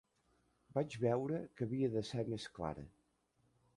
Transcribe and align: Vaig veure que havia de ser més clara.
Vaig 0.77 0.95
veure 1.03 1.41
que 1.59 1.67
havia 1.67 1.91
de 1.97 2.03
ser 2.13 2.25
més 2.33 2.49
clara. 2.59 2.87